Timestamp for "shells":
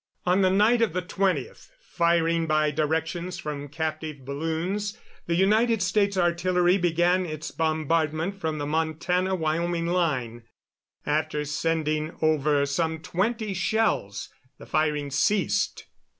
13.53-14.29